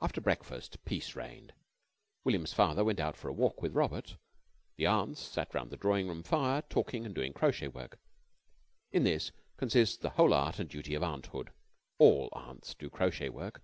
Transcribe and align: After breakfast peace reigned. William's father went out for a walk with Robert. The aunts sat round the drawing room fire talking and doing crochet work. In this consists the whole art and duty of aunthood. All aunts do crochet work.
After 0.00 0.20
breakfast 0.20 0.76
peace 0.84 1.16
reigned. 1.16 1.54
William's 2.22 2.52
father 2.52 2.84
went 2.84 3.00
out 3.00 3.16
for 3.16 3.26
a 3.28 3.32
walk 3.32 3.60
with 3.60 3.74
Robert. 3.74 4.16
The 4.76 4.86
aunts 4.86 5.20
sat 5.20 5.52
round 5.52 5.70
the 5.70 5.76
drawing 5.76 6.06
room 6.06 6.22
fire 6.22 6.62
talking 6.62 7.04
and 7.04 7.12
doing 7.12 7.32
crochet 7.32 7.66
work. 7.66 7.98
In 8.92 9.02
this 9.02 9.32
consists 9.56 9.96
the 9.96 10.10
whole 10.10 10.34
art 10.34 10.60
and 10.60 10.68
duty 10.70 10.94
of 10.94 11.02
aunthood. 11.02 11.50
All 11.98 12.28
aunts 12.32 12.74
do 12.76 12.88
crochet 12.88 13.28
work. 13.28 13.60